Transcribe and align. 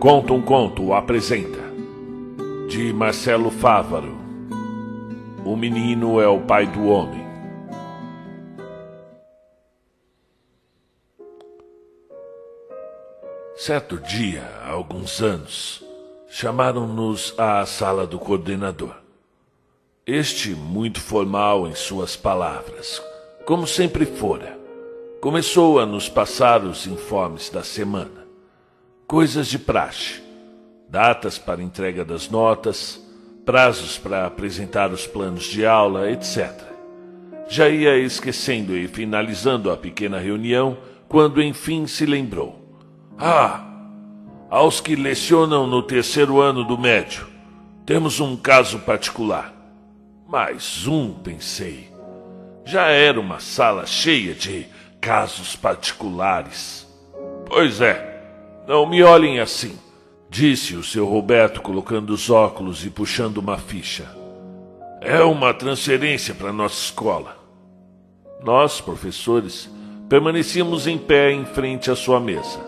Conta 0.00 0.32
um 0.32 0.40
Conto 0.40 0.92
apresenta, 0.92 1.58
de 2.68 2.92
Marcelo 2.92 3.50
Fávaro. 3.50 4.16
O 5.44 5.56
menino 5.56 6.20
é 6.20 6.28
o 6.28 6.40
pai 6.42 6.68
do 6.68 6.86
homem. 6.86 7.26
Certo 13.56 13.96
dia, 13.96 14.48
há 14.62 14.70
alguns 14.70 15.20
anos, 15.20 15.82
chamaram-nos 16.28 17.34
à 17.36 17.66
sala 17.66 18.06
do 18.06 18.20
coordenador. 18.20 18.94
Este, 20.06 20.50
muito 20.50 21.00
formal 21.00 21.66
em 21.66 21.74
suas 21.74 22.14
palavras, 22.14 23.02
como 23.44 23.66
sempre 23.66 24.06
fora, 24.06 24.56
começou 25.20 25.80
a 25.80 25.84
nos 25.84 26.08
passar 26.08 26.62
os 26.62 26.86
informes 26.86 27.50
da 27.50 27.64
semana. 27.64 28.27
Coisas 29.08 29.46
de 29.46 29.58
praxe, 29.58 30.22
datas 30.86 31.38
para 31.38 31.62
entrega 31.62 32.04
das 32.04 32.28
notas, 32.28 33.02
prazos 33.42 33.96
para 33.96 34.26
apresentar 34.26 34.92
os 34.92 35.06
planos 35.06 35.44
de 35.44 35.64
aula, 35.64 36.10
etc. 36.10 36.52
Já 37.48 37.70
ia 37.70 37.96
esquecendo 37.96 38.76
e 38.76 38.86
finalizando 38.86 39.70
a 39.70 39.78
pequena 39.78 40.18
reunião 40.18 40.76
quando 41.08 41.42
enfim 41.42 41.86
se 41.86 42.04
lembrou. 42.04 42.62
Ah, 43.18 43.66
aos 44.50 44.78
que 44.78 44.94
lecionam 44.94 45.66
no 45.66 45.82
terceiro 45.82 46.42
ano 46.42 46.62
do 46.62 46.76
médio, 46.76 47.26
temos 47.86 48.20
um 48.20 48.36
caso 48.36 48.80
particular. 48.80 49.54
Mais 50.28 50.86
um, 50.86 51.14
pensei. 51.14 51.90
Já 52.62 52.88
era 52.88 53.18
uma 53.18 53.40
sala 53.40 53.86
cheia 53.86 54.34
de 54.34 54.66
casos 55.00 55.56
particulares. 55.56 56.86
Pois 57.46 57.80
é, 57.80 58.07
não 58.68 58.84
me 58.84 59.02
olhem 59.02 59.40
assim, 59.40 59.78
disse 60.28 60.76
o 60.76 60.84
seu 60.84 61.06
Roberto, 61.06 61.62
colocando 61.62 62.10
os 62.10 62.28
óculos 62.28 62.84
e 62.84 62.90
puxando 62.90 63.38
uma 63.38 63.56
ficha. 63.56 64.14
É 65.00 65.22
uma 65.22 65.54
transferência 65.54 66.34
para 66.34 66.52
nossa 66.52 66.74
escola. 66.74 67.38
Nós, 68.44 68.78
professores, 68.78 69.70
permanecíamos 70.06 70.86
em 70.86 70.98
pé 70.98 71.32
em 71.32 71.46
frente 71.46 71.90
à 71.90 71.96
sua 71.96 72.20
mesa. 72.20 72.60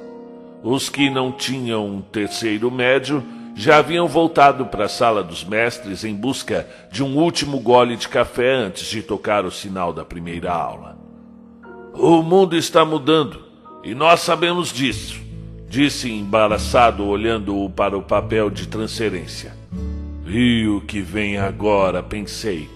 Os 0.63 0.89
que 0.89 1.11
não 1.11 1.31
tinham 1.31 1.87
um 1.87 2.01
terceiro 2.01 2.71
médio 2.71 3.23
já 3.55 3.77
haviam 3.77 4.09
voltado 4.09 4.65
para 4.67 4.87
a 4.87 4.89
sala 4.89 5.23
dos 5.23 5.45
mestres 5.45 6.03
em 6.03 6.15
busca 6.15 6.67
de 6.91 7.05
um 7.05 7.19
último 7.19 7.61
gole 7.61 7.95
de 7.99 8.09
café 8.09 8.55
antes 8.55 8.87
de 8.87 9.03
tocar 9.03 9.45
o 9.45 9.51
sinal 9.51 9.93
da 9.93 10.03
primeira 10.03 10.51
aula. 10.51 10.99
O 11.93 12.23
mundo 12.23 12.57
está 12.57 12.87
mudando 12.87 13.43
e 13.85 13.95
nós 13.95 14.21
sabemos 14.21 14.73
disso, 14.73 15.30
disse 15.71 16.13
embaraçado 16.13 17.07
olhando 17.07 17.71
para 17.71 17.97
o 17.97 18.03
papel 18.03 18.51
de 18.51 18.69
transferência. 18.69 19.55
E 20.27 20.67
o 20.67 20.83
que 20.83 21.01
vem 21.01 21.39
agora, 21.39 22.03
pensei. 22.03 22.69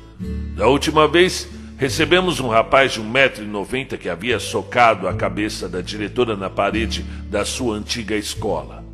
Da 0.57 0.67
última 0.67 1.07
vez 1.07 1.47
Recebemos 1.77 2.39
um 2.39 2.49
rapaz 2.49 2.93
de 2.93 3.03
1,90m 3.03 3.99
que 3.99 4.09
havia 4.09 4.39
socado 4.39 5.09
a 5.09 5.15
cabeça 5.15 5.69
da 5.69 5.81
diretora 5.81 6.37
na 6.37 6.49
parede 6.49 7.05
da 7.29 7.45
sua 7.45 7.77
antiga 7.77 8.15
escola. 8.15 8.85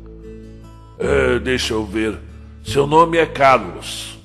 É, 0.97 1.37
deixa 1.39 1.73
eu 1.73 1.85
ver. 1.85 2.17
Seu 2.63 2.87
nome 2.87 3.17
é 3.17 3.25
Carlos. 3.25 4.17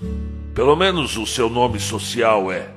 Pelo 0.55 0.75
menos 0.75 1.19
o 1.19 1.27
seu 1.27 1.51
nome 1.51 1.79
social 1.79 2.51
é. 2.51 2.69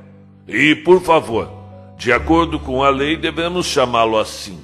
E, 0.46 0.76
por 0.76 1.02
favor, 1.02 1.50
de 1.98 2.12
acordo 2.12 2.60
com 2.60 2.84
a 2.84 2.90
lei, 2.90 3.16
devemos 3.16 3.66
chamá-lo 3.66 4.18
assim. 4.18 4.60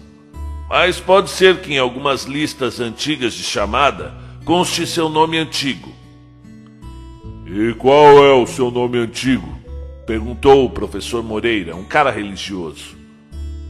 Mas 0.70 1.00
pode 1.00 1.30
ser 1.30 1.62
que 1.62 1.74
em 1.74 1.78
algumas 1.78 2.24
listas 2.24 2.80
antigas 2.80 3.34
de 3.34 3.44
chamada 3.44 4.14
conste 4.44 4.86
seu 4.88 5.10
nome 5.10 5.38
antigo. 5.38 5.94
E 7.46 7.74
qual 7.76 8.24
é 8.26 8.34
o 8.34 8.48
seu 8.48 8.72
nome 8.72 8.98
antigo? 8.98 9.56
Perguntou 10.06 10.66
o 10.66 10.70
professor 10.70 11.24
Moreira, 11.24 11.76
um 11.76 11.84
cara 11.84 12.12
religioso. 12.12 12.96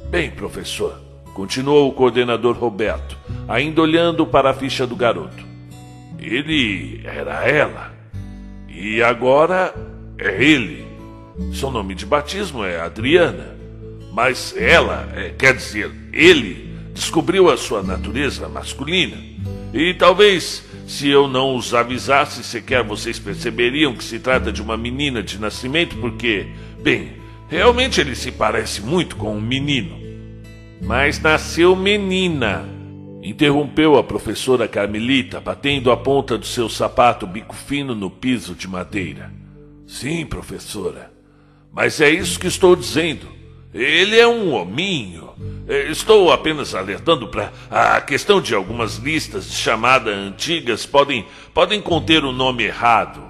Bem, 0.09 0.31
professor, 0.31 0.99
continuou 1.33 1.89
o 1.89 1.93
coordenador 1.93 2.57
Roberto, 2.57 3.17
ainda 3.47 3.81
olhando 3.81 4.25
para 4.25 4.51
a 4.51 4.53
ficha 4.53 4.87
do 4.87 4.95
garoto. 4.95 5.45
Ele 6.17 7.01
era 7.03 7.43
ela. 7.47 7.93
E 8.67 9.01
agora 9.03 9.73
é 10.17 10.43
ele. 10.43 10.85
Seu 11.53 11.69
nome 11.69 11.95
de 11.95 12.05
batismo 12.05 12.63
é 12.63 12.79
Adriana. 12.79 13.55
Mas 14.13 14.55
ela, 14.57 15.09
é, 15.13 15.29
quer 15.29 15.55
dizer, 15.55 15.91
ele, 16.13 16.64
descobriu 16.95 17.51
a 17.51 17.57
sua 17.57 17.83
natureza 17.83 18.49
masculina. 18.49 19.17
E 19.71 19.93
talvez 19.93 20.63
se 20.87 21.09
eu 21.09 21.27
não 21.27 21.55
os 21.55 21.73
avisasse, 21.73 22.43
sequer 22.43 22.83
vocês 22.83 23.19
perceberiam 23.19 23.95
que 23.95 24.03
se 24.03 24.19
trata 24.19 24.51
de 24.51 24.61
uma 24.61 24.77
menina 24.77 25.21
de 25.21 25.39
nascimento, 25.39 25.97
porque, 25.97 26.47
bem, 26.81 27.13
realmente 27.47 27.99
ele 27.99 28.15
se 28.15 28.31
parece 28.31 28.81
muito 28.81 29.15
com 29.15 29.35
um 29.35 29.41
menino. 29.41 29.99
Mas 30.81 31.19
nasceu 31.19 31.75
menina. 31.75 32.65
Interrompeu 33.23 33.97
a 33.97 34.03
professora 34.03 34.67
Carmelita, 34.67 35.41
batendo 35.41 35.91
a 35.91 35.97
ponta 35.97 36.37
do 36.37 36.45
seu 36.45 36.69
sapato 36.69 37.25
bico 37.25 37.55
fino 37.55 37.95
no 37.95 38.09
piso 38.09 38.53
de 38.53 38.67
madeira. 38.67 39.33
Sim, 39.87 40.25
professora. 40.25 41.11
Mas 41.73 41.99
é 41.99 42.09
isso 42.09 42.39
que 42.39 42.47
estou 42.47 42.75
dizendo. 42.75 43.27
Ele 43.73 44.17
é 44.17 44.27
um 44.27 44.53
hominho. 44.53 45.24
É, 45.67 45.91
estou 45.91 46.31
apenas 46.31 46.73
alertando 46.73 47.27
para 47.27 47.51
a 47.69 47.99
questão 48.01 48.39
de 48.39 48.53
algumas 48.55 48.97
listas 48.97 49.49
de 49.49 49.55
chamada 49.55 50.11
antigas 50.11 50.85
podem, 50.85 51.25
podem 51.53 51.81
conter 51.81 52.23
o 52.23 52.31
nome 52.31 52.63
errado. 52.63 53.21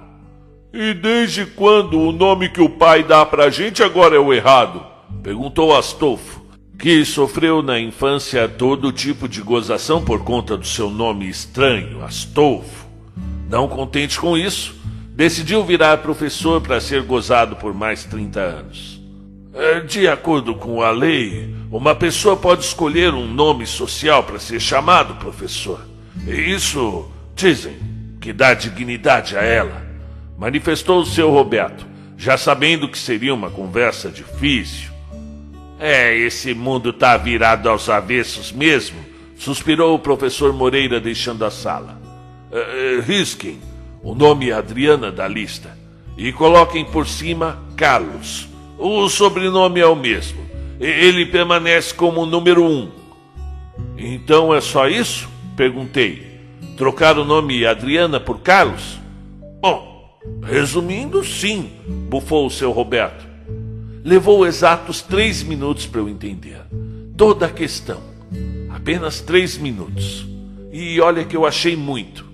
E 0.72 0.92
desde 0.92 1.46
quando 1.46 1.98
o 1.98 2.12
nome 2.12 2.48
que 2.48 2.60
o 2.60 2.68
pai 2.68 3.02
dá 3.02 3.24
para 3.24 3.44
a 3.44 3.50
gente 3.50 3.82
agora 3.82 4.14
é 4.14 4.18
o 4.18 4.32
errado? 4.32 4.84
Perguntou 5.22 5.74
Astolfo, 5.74 6.42
que 6.78 7.04
sofreu 7.04 7.62
na 7.62 7.80
infância 7.80 8.46
todo 8.46 8.92
tipo 8.92 9.26
de 9.26 9.40
gozação 9.40 10.04
por 10.04 10.22
conta 10.22 10.56
do 10.56 10.66
seu 10.66 10.90
nome 10.90 11.28
estranho, 11.28 12.04
Astolfo. 12.04 12.86
Não 13.48 13.66
contente 13.66 14.20
com 14.20 14.36
isso, 14.36 14.74
decidiu 15.12 15.64
virar 15.64 15.96
professor 15.98 16.60
para 16.60 16.78
ser 16.78 17.02
gozado 17.02 17.56
por 17.56 17.72
mais 17.72 18.04
30 18.04 18.40
anos. 18.40 19.00
É, 19.54 19.80
de 19.80 20.06
acordo 20.06 20.54
com 20.54 20.82
a 20.82 20.90
lei, 20.90 21.55
uma 21.70 21.94
pessoa 21.94 22.36
pode 22.36 22.64
escolher 22.64 23.12
um 23.12 23.26
nome 23.26 23.66
social 23.66 24.22
para 24.22 24.38
ser 24.38 24.60
chamado 24.60 25.16
professor. 25.16 25.80
E 26.26 26.32
isso, 26.52 27.10
dizem, 27.34 27.76
que 28.20 28.32
dá 28.32 28.54
dignidade 28.54 29.36
a 29.36 29.42
ela. 29.42 29.84
Manifestou 30.38 31.00
o 31.00 31.06
seu 31.06 31.30
Roberto, 31.30 31.86
já 32.16 32.36
sabendo 32.36 32.88
que 32.88 32.98
seria 32.98 33.34
uma 33.34 33.50
conversa 33.50 34.08
difícil. 34.10 34.90
É, 35.78 36.16
esse 36.16 36.54
mundo 36.54 36.92
tá 36.92 37.16
virado 37.16 37.68
aos 37.68 37.88
avessos 37.88 38.52
mesmo, 38.52 38.98
suspirou 39.36 39.94
o 39.94 39.98
professor 39.98 40.52
Moreira 40.52 41.00
deixando 41.00 41.44
a 41.44 41.50
sala. 41.50 42.00
É, 42.50 42.96
é 42.96 43.00
risquem 43.00 43.58
o 44.02 44.14
nome 44.14 44.52
Adriana 44.52 45.10
da 45.10 45.26
lista 45.26 45.76
e 46.16 46.32
coloquem 46.32 46.84
por 46.84 47.06
cima 47.06 47.62
Carlos. 47.76 48.48
O 48.78 49.08
sobrenome 49.08 49.80
é 49.80 49.86
o 49.86 49.96
mesmo. 49.96 50.45
Ele 50.78 51.26
permanece 51.26 51.94
como 51.94 52.22
o 52.22 52.26
número 52.26 52.64
um. 52.64 52.90
Então 53.96 54.54
é 54.54 54.60
só 54.60 54.88
isso? 54.88 55.28
Perguntei. 55.56 56.36
Trocar 56.76 57.18
o 57.18 57.24
nome 57.24 57.64
Adriana 57.64 58.20
por 58.20 58.40
Carlos? 58.40 58.98
Bom, 59.60 60.18
resumindo, 60.42 61.24
sim, 61.24 61.70
bufou 62.08 62.46
o 62.46 62.50
seu 62.50 62.70
Roberto. 62.70 63.26
Levou 64.04 64.46
exatos 64.46 65.00
três 65.00 65.42
minutos 65.42 65.86
para 65.86 66.00
eu 66.00 66.08
entender. 66.08 66.60
Toda 67.16 67.46
a 67.46 67.50
questão. 67.50 68.00
Apenas 68.68 69.20
três 69.20 69.56
minutos. 69.56 70.26
E 70.70 71.00
olha 71.00 71.24
que 71.24 71.36
eu 71.36 71.46
achei 71.46 71.74
muito. 71.74 72.24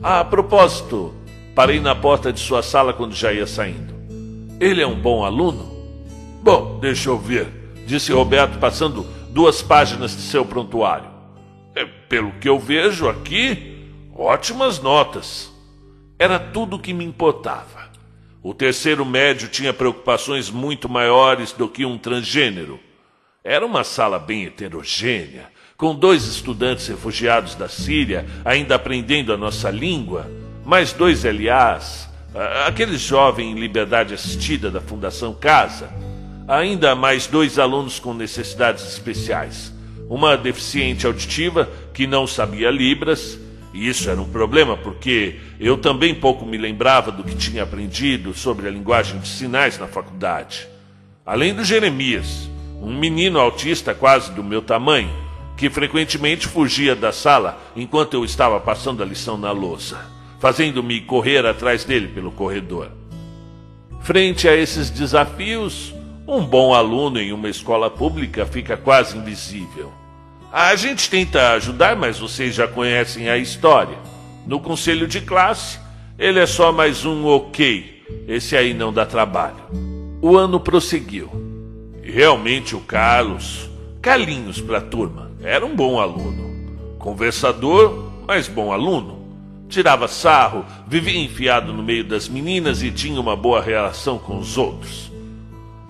a 0.00 0.24
propósito, 0.24 1.12
parei 1.54 1.80
na 1.80 1.94
porta 1.94 2.32
de 2.32 2.38
sua 2.38 2.62
sala 2.62 2.92
quando 2.92 3.14
já 3.14 3.32
ia 3.32 3.46
saindo. 3.46 3.92
Ele 4.60 4.80
é 4.80 4.86
um 4.86 4.98
bom 4.98 5.24
aluno? 5.24 5.77
Deixa 6.80 7.10
eu 7.10 7.18
ver, 7.18 7.48
disse 7.86 8.12
Roberto, 8.12 8.58
passando 8.58 9.04
duas 9.30 9.60
páginas 9.60 10.14
de 10.14 10.22
seu 10.22 10.44
prontuário. 10.44 11.10
É, 11.74 11.84
pelo 11.84 12.32
que 12.32 12.48
eu 12.48 12.58
vejo 12.58 13.08
aqui, 13.08 13.90
ótimas 14.14 14.80
notas. 14.80 15.52
Era 16.18 16.38
tudo 16.38 16.76
o 16.76 16.78
que 16.78 16.92
me 16.92 17.04
importava. 17.04 17.88
O 18.42 18.54
terceiro 18.54 19.04
médio 19.04 19.48
tinha 19.48 19.72
preocupações 19.72 20.50
muito 20.50 20.88
maiores 20.88 21.52
do 21.52 21.68
que 21.68 21.84
um 21.84 21.98
transgênero. 21.98 22.78
Era 23.42 23.66
uma 23.66 23.82
sala 23.84 24.18
bem 24.18 24.44
heterogênea, 24.44 25.50
com 25.76 25.94
dois 25.94 26.24
estudantes 26.26 26.86
refugiados 26.88 27.54
da 27.54 27.68
Síria 27.68 28.26
ainda 28.44 28.74
aprendendo 28.74 29.32
a 29.32 29.36
nossa 29.36 29.70
língua, 29.70 30.30
mais 30.64 30.92
dois 30.92 31.24
LAs, 31.24 32.08
aquele 32.66 32.96
jovem 32.96 33.52
em 33.52 33.58
liberdade 33.58 34.14
assistida 34.14 34.70
da 34.70 34.80
Fundação 34.80 35.32
Casa, 35.32 35.90
ainda 36.48 36.94
mais 36.94 37.26
dois 37.26 37.58
alunos 37.58 38.00
com 38.00 38.14
necessidades 38.14 38.82
especiais, 38.90 39.70
uma 40.08 40.34
deficiente 40.34 41.06
auditiva 41.06 41.68
que 41.92 42.06
não 42.06 42.26
sabia 42.26 42.70
Libras 42.70 43.38
E 43.74 43.86
isso 43.86 44.08
era 44.08 44.18
um 44.18 44.28
problema 44.28 44.78
porque 44.78 45.38
eu 45.60 45.76
também 45.76 46.14
pouco 46.14 46.46
me 46.46 46.56
lembrava 46.56 47.12
do 47.12 47.22
que 47.22 47.34
tinha 47.34 47.62
aprendido 47.62 48.32
sobre 48.32 48.66
a 48.66 48.70
linguagem 48.70 49.20
de 49.20 49.28
sinais 49.28 49.78
na 49.78 49.86
faculdade. 49.86 50.66
Além 51.24 51.54
do 51.54 51.62
Jeremias, 51.62 52.48
um 52.80 52.98
menino 52.98 53.38
autista 53.38 53.92
quase 53.92 54.32
do 54.32 54.42
meu 54.42 54.62
tamanho, 54.62 55.10
que 55.54 55.68
frequentemente 55.68 56.48
fugia 56.48 56.96
da 56.96 57.12
sala 57.12 57.60
enquanto 57.76 58.14
eu 58.14 58.24
estava 58.24 58.58
passando 58.58 59.02
a 59.02 59.06
lição 59.06 59.36
na 59.36 59.50
lousa, 59.50 60.00
fazendo-me 60.40 61.02
correr 61.02 61.44
atrás 61.44 61.84
dele 61.84 62.08
pelo 62.08 62.32
corredor. 62.32 62.90
Frente 64.00 64.48
a 64.48 64.56
esses 64.56 64.88
desafios, 64.88 65.92
um 66.28 66.44
bom 66.44 66.74
aluno 66.74 67.18
em 67.18 67.32
uma 67.32 67.48
escola 67.48 67.88
pública 67.88 68.44
fica 68.44 68.76
quase 68.76 69.16
invisível. 69.16 69.90
A 70.52 70.76
gente 70.76 71.08
tenta 71.08 71.52
ajudar, 71.52 71.96
mas 71.96 72.18
vocês 72.18 72.54
já 72.54 72.68
conhecem 72.68 73.30
a 73.30 73.38
história. 73.38 73.96
No 74.46 74.60
conselho 74.60 75.06
de 75.06 75.22
classe, 75.22 75.80
ele 76.18 76.38
é 76.38 76.44
só 76.44 76.70
mais 76.70 77.06
um 77.06 77.24
ok. 77.24 78.04
Esse 78.28 78.54
aí 78.58 78.74
não 78.74 78.92
dá 78.92 79.06
trabalho. 79.06 79.56
O 80.20 80.36
ano 80.36 80.60
prosseguiu. 80.60 81.30
E 82.02 82.10
realmente 82.10 82.76
o 82.76 82.80
Carlos, 82.80 83.66
Carlinhos 84.02 84.60
para 84.60 84.78
a 84.78 84.82
turma, 84.82 85.30
era 85.42 85.64
um 85.64 85.74
bom 85.74 85.98
aluno. 85.98 86.76
Conversador, 86.98 88.10
mas 88.26 88.48
bom 88.48 88.70
aluno. 88.70 89.18
Tirava 89.66 90.06
sarro, 90.06 90.64
vivia 90.86 91.18
enfiado 91.18 91.72
no 91.72 91.82
meio 91.82 92.04
das 92.04 92.28
meninas 92.28 92.82
e 92.82 92.90
tinha 92.90 93.18
uma 93.18 93.36
boa 93.36 93.62
relação 93.62 94.18
com 94.18 94.38
os 94.38 94.58
outros. 94.58 95.07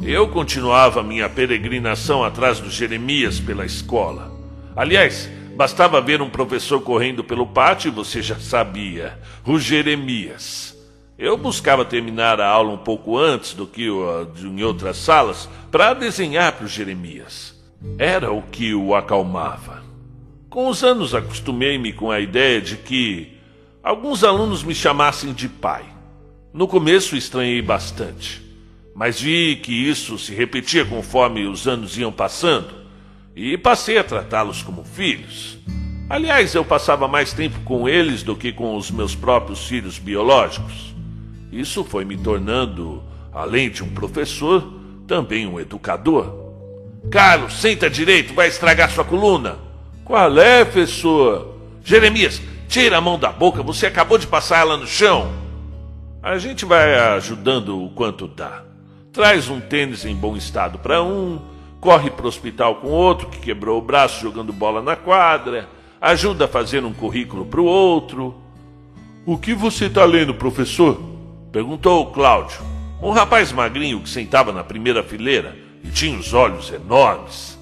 Eu 0.01 0.29
continuava 0.29 1.03
minha 1.03 1.29
peregrinação 1.29 2.23
atrás 2.23 2.61
do 2.61 2.71
Jeremias 2.71 3.41
pela 3.41 3.67
escola. 3.67 4.33
Aliás, 4.77 5.29
bastava 5.57 6.01
ver 6.01 6.23
um 6.23 6.31
professor 6.31 6.81
correndo 6.81 7.25
pelo 7.25 7.49
pátio 7.49 7.89
e 7.89 7.91
você 7.91 8.23
já 8.23 8.39
sabia. 8.39 9.19
O 9.45 9.59
Jeremias. 9.59 10.77
Eu 11.19 11.37
buscava 11.37 11.85
terminar 11.85 12.41
a 12.41 12.47
aula 12.47 12.71
um 12.73 12.79
pouco 12.79 13.19
antes 13.19 13.55
do 13.55 13.67
que 13.67 13.89
em 13.89 14.63
outras 14.63 14.99
salas 14.99 15.49
para 15.69 15.95
desenhar 15.95 16.53
para 16.53 16.67
o 16.67 16.69
Jeremias. 16.69 17.61
Era 17.99 18.31
o 18.31 18.43
que 18.43 18.73
o 18.73 18.95
acalmava. 18.95 19.83
Com 20.49 20.69
os 20.69 20.85
anos 20.85 21.13
acostumei-me 21.13 21.93
com 21.93 22.09
a 22.09 22.21
ideia 22.21 22.61
de 22.61 22.77
que 22.77 23.37
alguns 23.83 24.23
alunos 24.23 24.63
me 24.63 24.77
chamassem 24.77 25.33
de 25.33 25.49
pai. 25.49 25.85
No 26.53 26.69
começo 26.69 27.17
estranhei 27.17 27.61
bastante, 27.61 28.48
mas 28.99 29.21
vi 29.21 29.55
que 29.55 29.73
isso 29.73 30.19
se 30.19 30.35
repetia 30.35 30.85
conforme 30.85 31.47
os 31.47 31.69
anos 31.69 31.97
iam 31.97 32.11
passando 32.11 32.67
e 33.37 33.57
passei 33.57 33.97
a 33.97 34.03
tratá-los 34.03 34.61
como 34.61 34.83
filhos. 34.83 35.57
Aliás, 36.11 36.53
eu 36.53 36.65
passava 36.65 37.07
mais 37.07 37.33
tempo 37.33 37.61
com 37.61 37.89
eles 37.89 38.25
do 38.25 38.35
que 38.35 38.51
com 38.51 38.77
os 38.77 38.91
meus 38.91 39.15
próprios 39.15 39.69
filhos 39.69 40.01
biológicos. 40.01 40.93
Isso 41.53 41.85
foi 41.85 42.05
me 42.05 42.17
tornando, 42.17 43.01
além 43.33 43.71
de 43.71 43.85
um 43.85 43.89
professor, 43.89 44.69
também 45.07 45.47
um 45.47 45.61
educador. 45.61 46.51
Carlos, 47.09 47.53
senta 47.61 47.89
direito, 47.89 48.35
vai 48.35 48.49
estragar 48.49 48.91
sua 48.91 49.05
coluna. 49.05 49.59
Qual 50.05 50.37
é, 50.41 50.65
professor? 50.65 51.57
Jeremias, 51.85 52.43
tira 52.67 52.99
a 52.99 53.01
mão 53.01 53.17
da 53.17 53.31
boca, 53.31 53.63
você 53.63 53.87
acabou 53.87 54.19
de 54.19 54.27
passar 54.27 54.59
ela 54.59 54.77
no 54.77 54.89
chão. 54.89 55.33
A 56.21 56.37
gente 56.37 56.65
vai 56.65 56.99
ajudando 56.99 57.81
o 57.81 57.91
quanto 57.91 58.27
dá. 58.27 58.67
Traz 59.19 59.51
um 59.51 59.61
tênis 59.61 60.05
em 60.05 60.15
bom 60.15 60.37
estado 60.37 60.79
para 60.79 61.03
um, 61.03 61.41
corre 61.81 62.09
para 62.09 62.25
o 62.25 62.29
hospital 62.29 62.77
com 62.77 62.87
outro 62.87 63.27
que 63.27 63.41
quebrou 63.41 63.77
o 63.77 63.83
braço 63.83 64.23
jogando 64.23 64.53
bola 64.53 64.81
na 64.81 64.95
quadra, 64.95 65.69
ajuda 66.01 66.45
a 66.45 66.49
fazer 66.49 66.85
um 66.85 66.93
currículo 66.93 67.45
para 67.45 67.61
o 67.61 67.65
outro. 67.65 68.37
O 69.27 69.37
que 69.37 69.55
você 69.55 69.87
está 69.87 70.05
lendo, 70.05 70.35
professor? 70.35 71.03
perguntou 71.51 72.01
o 72.01 72.13
Cláudio, 72.13 72.61
um 73.03 73.11
rapaz 73.11 73.51
magrinho 73.51 74.01
que 74.01 74.09
sentava 74.09 74.53
na 74.53 74.63
primeira 74.63 75.03
fileira 75.03 75.57
e 75.83 75.91
tinha 75.91 76.17
os 76.17 76.33
olhos 76.33 76.73
enormes. 76.73 77.59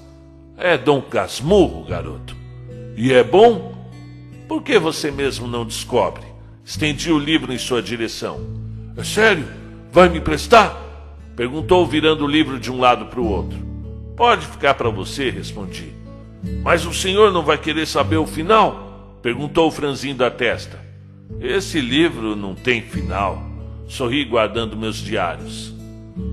É 0.59 0.77
Dom 0.77 1.01
Casmurro, 1.01 1.85
garoto. 1.85 2.37
E 2.95 3.11
é 3.11 3.23
bom? 3.23 3.75
Por 4.47 4.61
que 4.61 4.77
você 4.77 5.09
mesmo 5.09 5.47
não 5.47 5.65
descobre? 5.65 6.23
Estendi 6.63 7.11
o 7.11 7.17
livro 7.17 7.51
em 7.51 7.57
sua 7.57 7.81
direção. 7.81 8.41
É 8.95 9.03
sério? 9.03 9.47
Vai 9.91 10.07
me 10.07 10.19
emprestar? 10.19 10.85
Perguntou, 11.37 11.85
virando 11.85 12.25
o 12.25 12.27
livro 12.27 12.59
de 12.59 12.71
um 12.71 12.79
lado 12.79 13.05
para 13.05 13.21
o 13.21 13.27
outro. 13.29 13.59
Pode 14.15 14.47
ficar 14.47 14.73
para 14.73 14.89
você, 14.89 15.29
respondi. 15.29 15.93
Mas 16.63 16.83
o 16.83 16.91
senhor 16.91 17.31
não 17.31 17.43
vai 17.43 17.59
querer 17.59 17.85
saber 17.85 18.17
o 18.17 18.25
final? 18.25 19.19
Perguntou 19.21 19.69
franzindo 19.69 20.25
a 20.25 20.31
testa. 20.31 20.79
Esse 21.39 21.79
livro 21.79 22.35
não 22.35 22.55
tem 22.55 22.81
final. 22.81 23.39
Sorri 23.87 24.25
guardando 24.25 24.75
meus 24.75 24.95
diários. 24.95 25.75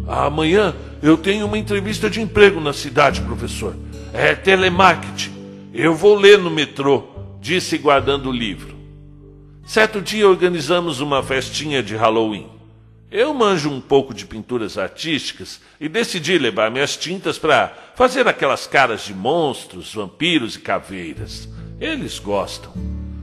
Amanhã 0.09 0.75
eu 1.03 1.19
tenho 1.19 1.45
uma 1.45 1.59
entrevista 1.59 2.09
de 2.09 2.23
emprego 2.23 2.59
na 2.59 2.73
cidade, 2.73 3.21
professor. 3.21 3.77
É 4.11 4.35
telemarketing. 4.35 5.33
Eu 5.75 5.95
vou 5.95 6.17
ler 6.17 6.39
no 6.39 6.51
metrô, 6.51 7.05
disse 7.43 7.77
guardando 7.77 8.31
o 8.31 8.33
livro. 8.33 8.75
Certo 9.67 10.01
dia 10.01 10.27
organizamos 10.27 11.01
uma 11.01 11.23
festinha 11.23 11.83
de 11.83 11.95
Halloween. 11.95 12.54
Eu 13.14 13.32
manjo 13.32 13.70
um 13.70 13.81
pouco 13.81 14.12
de 14.12 14.26
pinturas 14.26 14.76
artísticas 14.76 15.61
e 15.81 15.88
decidi 15.88 16.37
levar 16.37 16.69
minhas 16.69 16.96
tintas 16.96 17.38
para 17.38 17.72
fazer 17.94 18.26
aquelas 18.26 18.66
caras 18.66 19.02
de 19.02 19.14
monstros, 19.14 19.94
vampiros 19.94 20.56
e 20.56 20.58
caveiras. 20.58 21.49
Eles 21.81 22.19
gostam. 22.19 22.72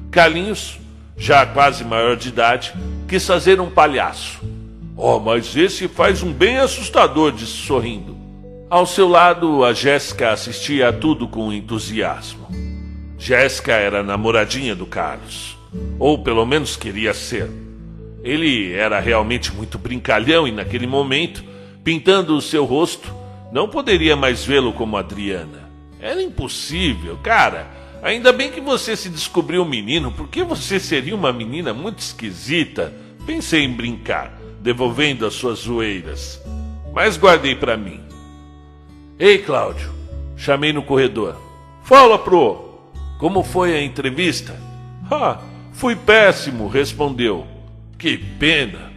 Carlinhos, 0.10 0.80
já 1.18 1.46
quase 1.46 1.84
maior 1.84 2.16
de 2.16 2.30
idade, 2.30 2.72
quis 3.06 3.28
fazer 3.28 3.60
um 3.60 3.70
palhaço. 3.70 4.40
Oh, 4.96 5.20
mas 5.20 5.58
esse 5.58 5.90
faz 5.90 6.24
um 6.24 6.32
bem 6.32 6.58
assustador, 6.58 7.34
disse 7.34 7.58
sorrindo. 7.68 8.18
Ao 8.70 8.86
seu 8.86 9.10
lado, 9.10 9.66
a 9.66 9.74
Jéssica 9.74 10.32
assistia 10.32 10.88
a 10.88 10.94
tudo 10.94 11.28
com 11.28 11.52
entusiasmo. 11.52 12.48
Jéssica 13.18 13.74
era 13.74 14.02
namoradinha 14.02 14.74
do 14.74 14.86
Carlos, 14.86 15.58
ou 16.00 16.24
pelo 16.24 16.46
menos 16.46 16.78
queria 16.78 17.14
ser. 17.14 17.50
Ele 18.24 18.74
era 18.74 19.00
realmente 19.00 19.54
muito 19.54 19.78
brincalhão 19.78 20.48
e, 20.48 20.52
naquele 20.52 20.86
momento, 20.86 21.44
pintando 21.84 22.36
o 22.36 22.42
seu 22.42 22.66
rosto, 22.66 23.14
não 23.52 23.68
poderia 23.68 24.16
mais 24.16 24.46
vê-lo 24.46 24.72
como 24.74 24.98
Adriana. 24.98 25.70
Era 26.00 26.22
impossível, 26.22 27.18
cara. 27.22 27.68
Ainda 28.02 28.32
bem 28.32 28.52
que 28.52 28.62
você 28.62 28.96
se 28.96 29.10
descobriu 29.10 29.62
um 29.62 29.70
menino, 29.70 30.12
porque 30.12 30.44
você 30.44 30.80
seria 30.80 31.16
uma 31.16 31.32
menina 31.32 31.74
muito 31.74 32.00
esquisita. 32.00 32.94
Pensei 33.26 33.64
em 33.64 33.72
brincar, 33.72 34.40
devolvendo 34.60 35.26
as 35.26 35.34
suas 35.36 35.60
zoeiras. 35.60 36.42
Mas 36.94 37.18
guardei 37.18 37.56
para 37.56 37.78
mim. 37.78 38.02
Ei, 39.20 39.38
Cláudio, 39.38 39.92
chamei 40.36 40.74
no 40.74 40.82
corredor. 40.82 41.36
Fala, 41.84 42.18
pro. 42.18 42.72
Como 43.20 43.44
foi 43.44 43.76
a 43.76 43.82
entrevista? 43.84 44.60
Ah, 45.12 45.40
fui 45.74 45.96
péssimo, 45.96 46.68
respondeu. 46.68 47.46
Que 48.02 48.18
pena. 48.18 48.92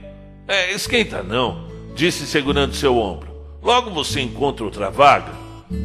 É, 0.48 0.72
esquenta 0.72 1.22
não, 1.22 1.68
disse 1.94 2.26
segurando 2.26 2.74
seu 2.74 2.96
ombro. 2.96 3.28
Logo 3.62 3.90
você 3.90 4.22
encontra 4.22 4.64
outra 4.64 4.90
vaga. 4.90 5.30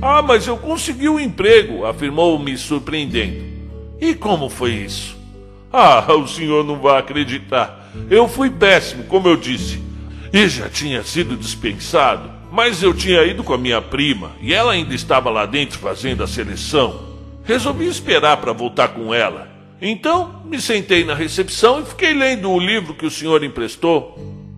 Ah, 0.01 0.21
mas 0.21 0.47
eu 0.47 0.55
consegui 0.55 1.09
um 1.09 1.19
emprego, 1.19 1.85
afirmou 1.85 2.39
me 2.39 2.57
surpreendendo. 2.57 3.43
E 3.99 4.15
como 4.15 4.49
foi 4.49 4.71
isso? 4.71 5.17
Ah, 5.69 6.05
o 6.13 6.25
senhor 6.29 6.63
não 6.63 6.79
vai 6.79 6.97
acreditar. 6.97 7.91
Eu 8.09 8.25
fui 8.29 8.49
péssimo, 8.49 9.03
como 9.03 9.27
eu 9.27 9.35
disse. 9.35 9.83
E 10.31 10.47
já 10.47 10.69
tinha 10.69 11.03
sido 11.03 11.35
dispensado, 11.35 12.31
mas 12.49 12.81
eu 12.81 12.93
tinha 12.93 13.21
ido 13.25 13.43
com 13.43 13.53
a 13.53 13.57
minha 13.57 13.81
prima 13.81 14.31
e 14.41 14.53
ela 14.53 14.71
ainda 14.71 14.95
estava 14.95 15.29
lá 15.29 15.45
dentro 15.45 15.77
fazendo 15.77 16.23
a 16.23 16.27
seleção. 16.27 17.17
Resolvi 17.43 17.85
esperar 17.85 18.37
para 18.37 18.53
voltar 18.53 18.87
com 18.89 19.13
ela. 19.13 19.58
Então 19.81 20.43
me 20.45 20.59
sentei 20.59 21.03
na 21.03 21.15
recepção 21.15 21.81
e 21.81 21.85
fiquei 21.85 22.13
lendo 22.13 22.49
o 22.51 22.59
livro 22.59 22.93
que 22.93 23.05
o 23.05 23.11
senhor 23.11 23.43
emprestou. 23.43 24.17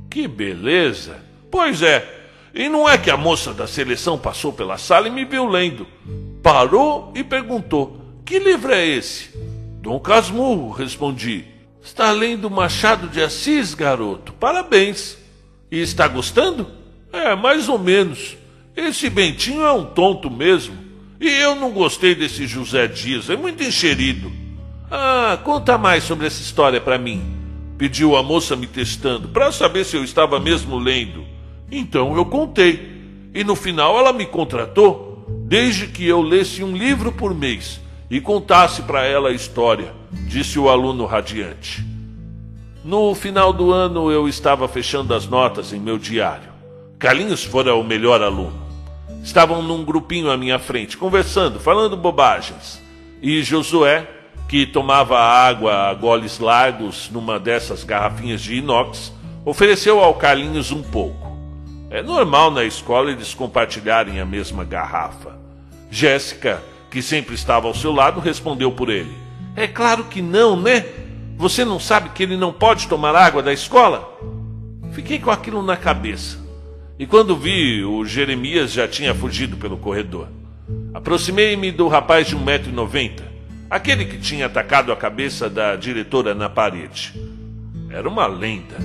Que 0.10 0.28
beleza! 0.28 1.24
Pois 1.50 1.82
é, 1.82 2.22
e 2.54 2.68
não 2.68 2.90
é 2.90 2.98
que 2.98 3.10
a 3.10 3.18
moça 3.18 3.54
da 3.54 3.68
seleção 3.68 4.18
passou 4.18 4.52
pela 4.52 4.78
sala 4.78 5.08
e 5.08 5.12
me 5.12 5.24
viu 5.26 5.48
lendo. 5.48 5.88
Parou 6.42 7.12
e 7.16 7.24
perguntou: 7.24 8.02
Que 8.26 8.40
livro 8.40 8.74
é 8.74 8.86
esse? 8.86 9.30
Dom 9.82 10.00
Casmurro, 10.00 10.72
respondi. 10.72 11.46
Está 11.84 12.12
lendo 12.12 12.50
Machado 12.50 13.08
de 13.08 13.22
Assis, 13.22 13.74
garoto. 13.74 14.34
Parabéns. 14.34 15.18
E 15.72 15.80
está 15.80 16.08
gostando? 16.08 16.68
É, 17.12 17.36
mais 17.36 17.70
ou 17.70 17.80
menos. 17.80 18.38
Esse 18.76 19.10
Bentinho 19.10 19.64
é 19.64 19.72
um 19.72 19.86
tonto 19.86 20.30
mesmo. 20.30 20.78
E 21.20 21.28
eu 21.28 21.56
não 21.56 21.72
gostei 21.72 22.16
desse 22.16 22.48
José 22.48 22.88
Dias, 22.88 23.30
é 23.30 23.36
muito 23.36 23.64
encherido. 23.64 24.32
Ah, 24.92 25.40
conta 25.42 25.78
mais 25.78 26.04
sobre 26.04 26.28
essa 26.28 26.42
história 26.42 26.82
para 26.82 26.98
mim. 26.98 27.24
Pediu 27.78 28.18
a 28.18 28.22
moça 28.22 28.56
me 28.58 28.68
testando, 28.68 29.30
para 29.30 29.52
saber 29.52 29.86
se 29.86 29.96
eu 29.96 30.04
estava 30.04 30.40
mesmo 30.40 30.78
lendo. 30.78 31.24
Então 31.72 32.16
eu 32.18 32.26
contei. 32.26 32.92
E 33.34 33.44
no 33.44 33.56
final 33.56 33.98
ela 33.98 34.12
me 34.12 34.26
contratou, 34.26 35.26
desde 35.48 35.88
que 35.88 36.06
eu 36.06 36.22
lesse 36.22 36.62
um 36.62 36.76
livro 36.76 37.14
por 37.14 37.34
mês 37.34 37.80
e 38.10 38.20
contasse 38.20 38.82
para 38.82 39.06
ela 39.06 39.30
a 39.30 39.34
história. 39.34 39.94
disse 40.28 40.60
o 40.60 40.70
aluno 40.70 41.06
radiante. 41.06 41.86
No 42.84 43.16
final 43.16 43.54
do 43.54 43.72
ano 43.72 44.12
eu 44.12 44.28
estava 44.28 44.68
fechando 44.68 45.14
as 45.14 45.26
notas 45.26 45.72
em 45.72 45.80
meu 45.80 45.98
diário. 45.98 46.52
Carlinhos 47.00 47.46
fora 47.46 47.74
o 47.74 47.84
melhor 47.84 48.22
aluno. 48.22 48.60
Estavam 49.24 49.62
num 49.62 49.86
grupinho 49.86 50.30
à 50.30 50.36
minha 50.36 50.60
frente, 50.60 50.98
conversando, 50.98 51.60
falando 51.60 51.96
bobagens. 51.96 52.82
E 53.22 53.42
Josué, 53.44 54.08
que 54.52 54.66
tomava 54.66 55.18
água 55.18 55.90
a 55.90 55.94
goles 55.94 56.38
largos 56.38 57.10
numa 57.10 57.40
dessas 57.40 57.86
garrafinhas 57.86 58.42
de 58.42 58.56
inox, 58.56 59.14
ofereceu 59.46 60.02
ao 60.02 60.16
Carlinhos 60.16 60.74
um 60.74 60.84
pouco. 60.84 61.38
É 61.90 62.04
normal 62.04 62.52
na 62.52 62.66
escola 62.66 63.12
eles 63.12 63.34
compartilharem 63.34 64.20
a 64.20 64.26
mesma 64.26 64.66
garrafa. 64.66 65.40
Jéssica, 65.90 66.62
que 66.90 67.02
sempre 67.02 67.34
estava 67.34 67.66
ao 67.66 67.74
seu 67.74 67.94
lado, 67.94 68.20
respondeu 68.20 68.74
por 68.74 68.90
ele: 68.90 69.16
É 69.56 69.68
claro 69.68 70.04
que 70.04 70.22
não, 70.22 70.60
né? 70.60 70.86
Você 71.38 71.64
não 71.64 71.80
sabe 71.80 72.10
que 72.10 72.22
ele 72.22 72.36
não 72.36 72.52
pode 72.52 72.90
tomar 72.90 73.16
água 73.16 73.42
da 73.42 73.54
escola? 73.54 74.06
Fiquei 74.92 75.18
com 75.18 75.32
aquilo 75.32 75.64
na 75.64 75.78
cabeça. 75.78 76.38
E 77.00 77.08
quando 77.08 77.38
vi, 77.38 77.86
o 77.86 78.04
Jeremias 78.04 78.74
já 78.74 78.86
tinha 78.86 79.16
fugido 79.16 79.56
pelo 79.56 79.78
corredor. 79.78 80.28
Aproximei-me 80.94 81.72
do 81.72 81.88
rapaz 81.88 82.28
de 82.28 82.36
1,90m, 82.36 83.31
aquele 83.72 84.04
que 84.04 84.18
tinha 84.18 84.48
atacado 84.48 84.92
a 84.92 84.98
cabeça 84.98 85.50
da 85.50 85.78
diretora 85.78 86.36
na 86.36 86.50
parede. 86.50 87.14
Era 87.90 88.10
uma 88.10 88.28
lenda. 88.28 88.76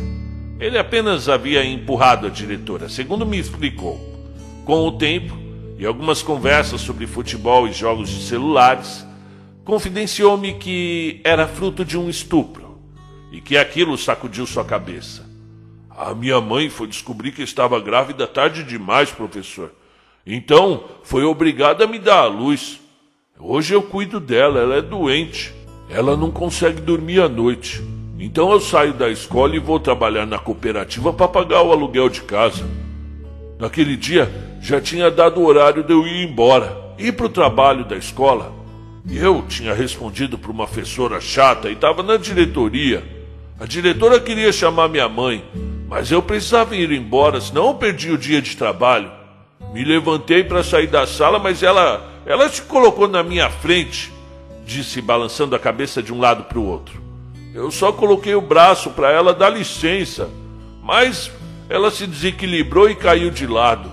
Ele 0.60 0.78
apenas 0.78 1.28
havia 1.28 1.64
empurrado 1.64 2.28
a 2.28 2.30
diretora, 2.30 2.88
segundo 2.88 3.26
me 3.26 3.36
explicou. 3.36 3.98
Com 4.64 4.86
o 4.86 4.92
tempo 4.92 5.36
e 5.76 5.84
algumas 5.84 6.22
conversas 6.22 6.80
sobre 6.80 7.04
futebol 7.04 7.66
e 7.66 7.72
jogos 7.72 8.08
de 8.08 8.22
celulares, 8.22 9.04
confidenciou-me 9.64 10.54
que 10.54 11.20
era 11.24 11.48
fruto 11.48 11.84
de 11.84 11.98
um 11.98 12.08
estupro 12.08 12.80
e 13.32 13.40
que 13.40 13.56
aquilo 13.56 13.98
sacudiu 13.98 14.46
sua 14.46 14.64
cabeça. 14.64 15.26
A 15.90 16.14
minha 16.14 16.40
mãe 16.40 16.70
foi 16.70 16.86
descobrir 16.86 17.32
que 17.32 17.42
estava 17.42 17.80
grávida 17.80 18.24
tarde 18.24 18.62
demais, 18.62 19.10
professor. 19.10 19.72
Então 20.24 20.84
foi 21.02 21.24
obrigada 21.24 21.84
a 21.84 21.88
me 21.88 21.98
dar 21.98 22.20
a 22.20 22.26
luz. 22.26 22.85
Hoje 23.38 23.74
eu 23.74 23.82
cuido 23.82 24.18
dela, 24.18 24.60
ela 24.60 24.76
é 24.76 24.82
doente. 24.82 25.54
Ela 25.90 26.16
não 26.16 26.30
consegue 26.30 26.80
dormir 26.80 27.20
à 27.20 27.28
noite. 27.28 27.82
Então 28.18 28.50
eu 28.50 28.60
saio 28.60 28.94
da 28.94 29.10
escola 29.10 29.54
e 29.54 29.58
vou 29.58 29.78
trabalhar 29.78 30.26
na 30.26 30.38
cooperativa 30.38 31.12
para 31.12 31.28
pagar 31.28 31.62
o 31.62 31.70
aluguel 31.70 32.08
de 32.08 32.22
casa. 32.22 32.64
Naquele 33.58 33.94
dia 33.94 34.30
já 34.60 34.80
tinha 34.80 35.10
dado 35.10 35.40
o 35.40 35.44
horário 35.44 35.82
de 35.82 35.92
eu 35.92 36.06
ir 36.06 36.26
embora, 36.26 36.76
ir 36.98 37.12
para 37.12 37.26
o 37.26 37.30
trabalho 37.30 37.84
da 37.84 37.96
escola. 37.96 38.52
Eu 39.08 39.44
tinha 39.46 39.74
respondido 39.74 40.38
para 40.38 40.50
uma 40.50 40.66
professora 40.66 41.20
chata 41.20 41.68
e 41.68 41.74
estava 41.74 42.02
na 42.02 42.16
diretoria. 42.16 43.04
A 43.60 43.66
diretora 43.66 44.18
queria 44.18 44.50
chamar 44.50 44.88
minha 44.88 45.08
mãe, 45.08 45.44
mas 45.88 46.10
eu 46.10 46.22
precisava 46.22 46.74
ir 46.74 46.90
embora, 46.90 47.40
senão 47.40 47.68
eu 47.68 47.74
perdi 47.74 48.10
o 48.10 48.18
dia 48.18 48.42
de 48.42 48.56
trabalho. 48.56 49.10
Me 49.72 49.84
levantei 49.84 50.42
para 50.42 50.64
sair 50.64 50.86
da 50.86 51.06
sala, 51.06 51.38
mas 51.38 51.62
ela, 51.62 52.15
ela 52.26 52.48
se 52.48 52.62
colocou 52.62 53.06
na 53.06 53.22
minha 53.22 53.48
frente, 53.48 54.12
disse, 54.66 55.00
balançando 55.00 55.54
a 55.54 55.60
cabeça 55.60 56.02
de 56.02 56.12
um 56.12 56.18
lado 56.18 56.44
para 56.44 56.58
o 56.58 56.66
outro. 56.66 57.00
Eu 57.54 57.70
só 57.70 57.92
coloquei 57.92 58.34
o 58.34 58.40
braço 58.40 58.90
para 58.90 59.12
ela 59.12 59.32
dar 59.32 59.48
licença, 59.48 60.28
mas 60.82 61.30
ela 61.70 61.90
se 61.90 62.06
desequilibrou 62.06 62.90
e 62.90 62.96
caiu 62.96 63.30
de 63.30 63.46
lado, 63.46 63.88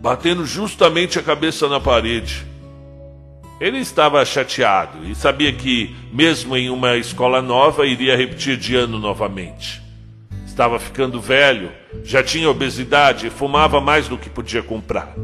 batendo 0.00 0.44
justamente 0.44 1.18
a 1.18 1.22
cabeça 1.22 1.68
na 1.68 1.80
parede. 1.80 2.46
Ele 3.58 3.78
estava 3.78 4.24
chateado 4.24 5.06
e 5.06 5.14
sabia 5.14 5.52
que, 5.52 5.94
mesmo 6.12 6.56
em 6.56 6.70
uma 6.70 6.96
escola 6.96 7.42
nova, 7.42 7.86
iria 7.86 8.16
repetir 8.16 8.56
de 8.56 8.76
ano 8.76 8.98
novamente. 8.98 9.82
Estava 10.46 10.78
ficando 10.78 11.20
velho, 11.20 11.72
já 12.04 12.22
tinha 12.22 12.48
obesidade 12.48 13.26
e 13.26 13.30
fumava 13.30 13.80
mais 13.80 14.06
do 14.06 14.18
que 14.18 14.30
podia 14.30 14.62
comprar. 14.62 15.14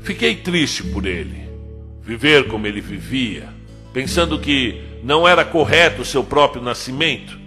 Fiquei 0.00 0.36
triste 0.36 0.82
por 0.84 1.06
ele. 1.06 1.45
Viver 2.06 2.46
como 2.46 2.66
ele 2.66 2.80
vivia, 2.80 3.48
pensando 3.92 4.38
que 4.38 4.80
não 5.02 5.28
era 5.28 5.44
correto 5.44 6.02
o 6.02 6.04
seu 6.04 6.24
próprio 6.24 6.62
nascimento. 6.62 7.38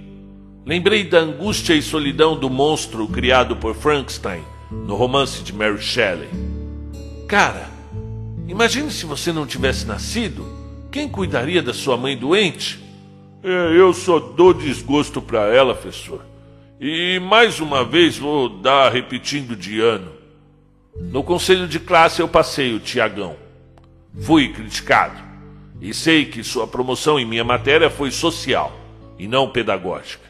Lembrei 0.66 1.04
da 1.06 1.20
angústia 1.20 1.74
e 1.74 1.82
solidão 1.82 2.38
do 2.38 2.50
monstro 2.50 3.08
criado 3.08 3.56
por 3.56 3.74
Frankenstein 3.74 4.44
no 4.70 4.96
romance 4.96 5.42
de 5.42 5.54
Mary 5.54 5.82
Shelley. 5.82 6.30
Cara, 7.28 7.80
Imagine 8.50 8.90
se 8.90 9.06
você 9.06 9.32
não 9.32 9.46
tivesse 9.46 9.86
nascido. 9.86 10.44
Quem 10.92 11.08
cuidaria 11.08 11.62
da 11.62 11.72
sua 11.72 11.96
mãe 11.96 12.18
doente? 12.18 12.80
É, 13.44 13.80
eu 13.80 13.94
só 13.94 14.18
dou 14.20 14.56
desgosto 14.56 15.22
para 15.22 15.54
ela, 15.54 15.76
professor. 15.76 16.26
E 16.82 17.20
mais 17.20 17.60
uma 17.60 17.86
vez 17.86 18.18
vou 18.18 18.50
dar 18.50 18.92
repetindo 18.92 19.56
de 19.56 19.80
ano. 19.80 20.12
No 21.00 21.22
conselho 21.22 21.68
de 21.68 21.80
classe 21.80 22.24
eu 22.24 22.28
passei 22.28 22.74
o 22.74 22.80
Tiagão. 22.80 23.36
Fui 24.22 24.50
criticado. 24.50 25.22
E 25.82 25.94
sei 25.94 26.26
que 26.26 26.44
sua 26.44 26.68
promoção 26.68 27.20
em 27.20 27.26
minha 27.26 27.44
matéria 27.44 27.90
foi 27.90 28.12
social 28.12 28.78
e 29.18 29.28
não 29.28 29.50
pedagógica. 29.50 30.30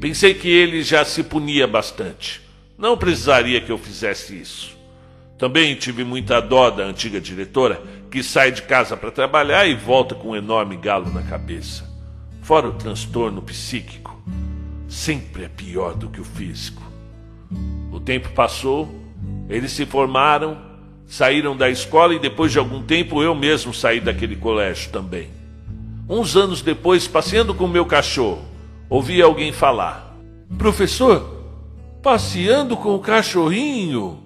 Pensei 0.00 0.34
que 0.34 0.48
ele 0.48 0.82
já 0.82 1.04
se 1.04 1.22
punia 1.22 1.66
bastante. 1.66 2.42
Não 2.76 2.96
precisaria 2.96 3.60
que 3.60 3.70
eu 3.70 3.78
fizesse 3.78 4.38
isso. 4.38 4.76
Também 5.38 5.74
tive 5.74 6.04
muita 6.04 6.40
dó 6.40 6.70
da 6.70 6.84
antiga 6.84 7.20
diretora, 7.20 7.82
que 8.10 8.22
sai 8.22 8.52
de 8.52 8.62
casa 8.62 8.96
para 8.96 9.10
trabalhar 9.10 9.66
e 9.66 9.74
volta 9.74 10.14
com 10.14 10.30
um 10.30 10.36
enorme 10.36 10.76
galo 10.76 11.10
na 11.12 11.22
cabeça. 11.22 11.92
Fora 12.42 12.68
o 12.68 12.74
transtorno 12.74 13.42
psíquico, 13.42 14.22
sempre 14.88 15.44
é 15.44 15.48
pior 15.48 15.94
do 15.94 16.08
que 16.08 16.20
o 16.20 16.24
físico. 16.24 16.82
O 17.90 17.98
tempo 17.98 18.28
passou, 18.30 18.88
eles 19.48 19.72
se 19.72 19.86
formaram, 19.86 20.56
saíram 21.14 21.56
da 21.56 21.70
escola 21.70 22.12
e 22.12 22.18
depois 22.18 22.50
de 22.50 22.58
algum 22.58 22.82
tempo 22.82 23.22
eu 23.22 23.36
mesmo 23.36 23.72
saí 23.72 24.00
daquele 24.00 24.34
colégio 24.34 24.90
também. 24.90 25.28
Uns 26.08 26.34
anos 26.34 26.60
depois, 26.60 27.06
passeando 27.06 27.54
com 27.54 27.68
meu 27.68 27.86
cachorro, 27.86 28.44
ouvi 28.90 29.22
alguém 29.22 29.52
falar: 29.52 30.12
Professor, 30.58 31.44
passeando 32.02 32.76
com 32.76 32.96
o 32.96 32.98
cachorrinho? 32.98 34.24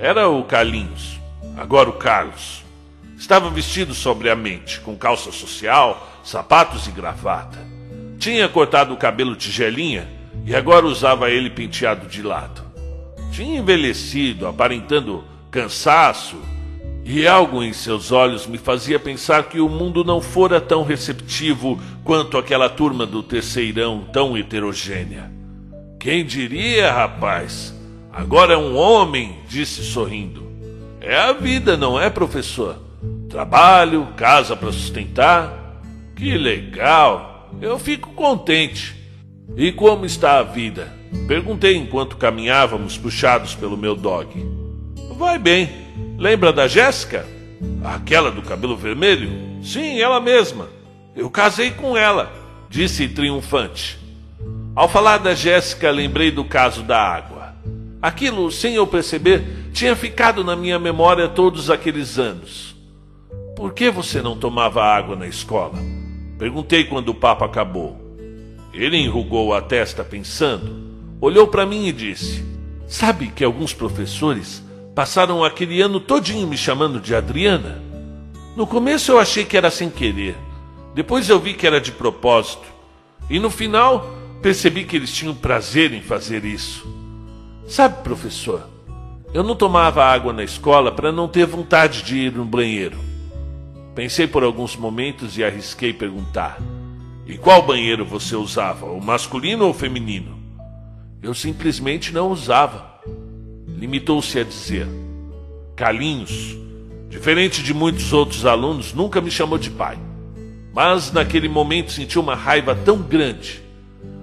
Era 0.00 0.28
o 0.28 0.42
Carlinhos, 0.42 1.20
agora 1.56 1.88
o 1.88 1.92
Carlos. 1.92 2.64
Estava 3.16 3.48
vestido 3.48 3.94
sobriamente, 3.94 4.80
com 4.80 4.96
calça 4.96 5.30
social, 5.30 6.20
sapatos 6.24 6.88
e 6.88 6.90
gravata. 6.90 7.58
Tinha 8.18 8.48
cortado 8.48 8.92
o 8.92 8.96
cabelo 8.96 9.36
tigelinha 9.36 10.08
e 10.44 10.52
agora 10.52 10.84
usava 10.84 11.30
ele 11.30 11.48
penteado 11.48 12.08
de 12.08 12.22
lado. 12.22 12.60
Tinha 13.30 13.60
envelhecido, 13.60 14.48
aparentando 14.48 15.24
cansaço, 15.54 16.36
e 17.04 17.28
algo 17.28 17.62
em 17.62 17.72
seus 17.72 18.10
olhos 18.10 18.44
me 18.44 18.58
fazia 18.58 18.98
pensar 18.98 19.44
que 19.44 19.60
o 19.60 19.68
mundo 19.68 20.02
não 20.02 20.20
fora 20.20 20.60
tão 20.60 20.82
receptivo 20.82 21.78
quanto 22.02 22.36
aquela 22.36 22.68
turma 22.68 23.06
do 23.06 23.22
terceirão 23.22 24.04
tão 24.12 24.36
heterogênea. 24.36 25.30
Quem 26.00 26.24
diria, 26.24 26.92
rapaz? 26.92 27.72
Agora 28.12 28.54
é 28.54 28.56
um 28.56 28.74
homem, 28.74 29.36
disse 29.48 29.84
sorrindo. 29.84 30.42
É 31.00 31.16
a 31.16 31.32
vida, 31.32 31.76
não 31.76 32.00
é, 32.00 32.10
professor? 32.10 32.76
Trabalho, 33.28 34.08
casa 34.16 34.56
para 34.56 34.72
sustentar. 34.72 35.80
Que 36.16 36.36
legal! 36.36 37.48
Eu 37.62 37.78
fico 37.78 38.10
contente. 38.10 38.96
E 39.56 39.70
como 39.70 40.04
está 40.04 40.40
a 40.40 40.42
vida? 40.42 40.92
Perguntei 41.28 41.76
enquanto 41.76 42.16
caminhávamos 42.16 42.98
puxados 42.98 43.54
pelo 43.54 43.76
meu 43.76 43.94
dog. 43.94 44.63
Vai 45.16 45.38
bem. 45.38 45.70
Lembra 46.18 46.52
da 46.52 46.66
Jéssica? 46.66 47.26
Aquela 47.84 48.30
do 48.30 48.42
cabelo 48.42 48.76
vermelho? 48.76 49.30
Sim, 49.62 50.00
ela 50.00 50.20
mesma. 50.20 50.68
Eu 51.14 51.30
casei 51.30 51.70
com 51.70 51.96
ela, 51.96 52.32
disse 52.68 53.08
triunfante. 53.08 53.98
Ao 54.74 54.88
falar 54.88 55.18
da 55.18 55.34
Jéssica, 55.34 55.90
lembrei 55.90 56.32
do 56.32 56.44
caso 56.44 56.82
da 56.82 57.00
água. 57.00 57.54
Aquilo, 58.02 58.50
sem 58.50 58.74
eu 58.74 58.86
perceber, 58.86 59.70
tinha 59.72 59.94
ficado 59.94 60.42
na 60.42 60.56
minha 60.56 60.78
memória 60.78 61.28
todos 61.28 61.70
aqueles 61.70 62.18
anos. 62.18 62.74
Por 63.54 63.72
que 63.72 63.90
você 63.90 64.20
não 64.20 64.36
tomava 64.36 64.82
água 64.82 65.14
na 65.14 65.28
escola? 65.28 65.78
Perguntei 66.36 66.84
quando 66.84 67.10
o 67.10 67.14
papo 67.14 67.44
acabou. 67.44 67.96
Ele 68.72 68.96
enrugou 68.96 69.54
a 69.54 69.62
testa 69.62 70.02
pensando, 70.02 70.90
olhou 71.20 71.46
para 71.46 71.64
mim 71.64 71.86
e 71.86 71.92
disse: 71.92 72.44
Sabe 72.88 73.28
que 73.28 73.44
alguns 73.44 73.72
professores 73.72 74.63
passaram 74.94 75.42
aquele 75.42 75.80
ano 75.80 75.98
todinho 75.98 76.46
me 76.46 76.56
chamando 76.56 77.00
de 77.00 77.14
Adriana? 77.14 77.82
No 78.56 78.66
começo 78.66 79.10
eu 79.10 79.18
achei 79.18 79.44
que 79.44 79.56
era 79.56 79.70
sem 79.70 79.90
querer. 79.90 80.36
Depois 80.94 81.28
eu 81.28 81.40
vi 81.40 81.54
que 81.54 81.66
era 81.66 81.80
de 81.80 81.90
propósito. 81.90 82.72
E 83.28 83.38
no 83.38 83.50
final 83.50 84.14
percebi 84.40 84.84
que 84.84 84.94
eles 84.94 85.12
tinham 85.12 85.34
prazer 85.34 85.92
em 85.92 86.00
fazer 86.00 86.44
isso. 86.44 86.86
Sabe, 87.66 88.02
professor, 88.02 88.68
eu 89.32 89.42
não 89.42 89.56
tomava 89.56 90.04
água 90.04 90.32
na 90.32 90.44
escola 90.44 90.92
para 90.92 91.10
não 91.10 91.26
ter 91.26 91.46
vontade 91.46 92.02
de 92.02 92.16
ir 92.16 92.32
no 92.32 92.44
banheiro. 92.44 92.98
Pensei 93.94 94.26
por 94.26 94.44
alguns 94.44 94.76
momentos 94.76 95.36
e 95.36 95.42
arrisquei 95.42 95.92
perguntar: 95.92 96.58
E 97.26 97.36
qual 97.36 97.62
banheiro 97.62 98.04
você 98.04 98.36
usava, 98.36 98.86
o 98.86 99.00
masculino 99.00 99.64
ou 99.64 99.70
o 99.70 99.74
feminino? 99.74 100.38
Eu 101.22 101.34
simplesmente 101.34 102.12
não 102.12 102.30
usava. 102.30 102.93
Limitou-se 103.84 104.38
a 104.38 104.42
dizer. 104.42 104.86
Carlinhos, 105.76 106.56
diferente 107.10 107.62
de 107.62 107.74
muitos 107.74 108.14
outros 108.14 108.46
alunos, 108.46 108.94
nunca 108.94 109.20
me 109.20 109.30
chamou 109.30 109.58
de 109.58 109.68
pai. 109.68 109.98
Mas 110.72 111.12
naquele 111.12 111.50
momento 111.50 111.92
senti 111.92 112.18
uma 112.18 112.34
raiva 112.34 112.74
tão 112.74 112.96
grande. 112.96 113.60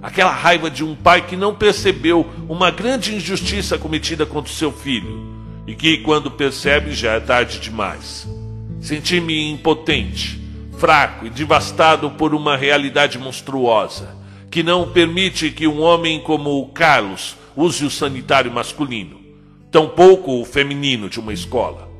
Aquela 0.02 0.32
raiva 0.32 0.68
de 0.68 0.82
um 0.82 0.96
pai 0.96 1.24
que 1.24 1.36
não 1.36 1.54
percebeu 1.54 2.28
uma 2.48 2.72
grande 2.72 3.14
injustiça 3.14 3.78
cometida 3.78 4.26
contra 4.26 4.50
o 4.50 4.54
seu 4.54 4.72
filho 4.72 5.32
e 5.64 5.76
que, 5.76 5.98
quando 5.98 6.28
percebe, 6.28 6.92
já 6.92 7.12
é 7.12 7.20
tarde 7.20 7.60
demais. 7.60 8.26
Senti-me 8.80 9.48
impotente, 9.48 10.42
fraco 10.76 11.24
e 11.24 11.30
devastado 11.30 12.10
por 12.10 12.34
uma 12.34 12.56
realidade 12.56 13.16
monstruosa 13.16 14.16
que 14.50 14.64
não 14.64 14.90
permite 14.90 15.52
que 15.52 15.68
um 15.68 15.80
homem 15.80 16.18
como 16.18 16.60
o 16.60 16.66
Carlos 16.66 17.36
use 17.54 17.84
o 17.84 17.90
sanitário 17.90 18.50
masculino, 18.50 19.21
tampouco 19.72 20.38
o 20.38 20.44
feminino 20.44 21.08
de 21.08 21.18
uma 21.18 21.32
escola, 21.32 21.90